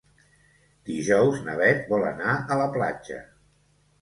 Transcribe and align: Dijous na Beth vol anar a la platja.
Dijous 0.89 1.37
na 1.49 1.55
Beth 1.59 1.83
vol 1.93 2.07
anar 2.13 2.35
a 2.41 2.59
la 2.63 2.67
platja. 2.79 3.21